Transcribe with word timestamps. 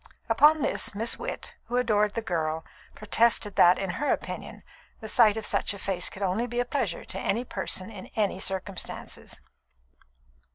Upon 0.29 0.63
this, 0.63 0.95
Miss 0.95 1.19
Witt, 1.19 1.53
who 1.65 1.77
adored 1.77 2.15
the 2.15 2.23
girl, 2.23 2.65
protested 2.95 3.55
that, 3.55 3.77
in 3.77 3.91
her 4.01 4.11
opinion, 4.11 4.63
the 4.99 5.07
sight 5.07 5.37
of 5.37 5.45
such 5.45 5.75
a 5.75 5.77
face 5.77 6.09
could 6.09 6.23
only 6.23 6.47
be 6.47 6.59
a 6.59 6.65
pleasure 6.65 7.05
to 7.05 7.19
any 7.19 7.45
person 7.45 7.91
and 7.91 8.07
in 8.07 8.11
any 8.15 8.39
circumstances. 8.39 9.39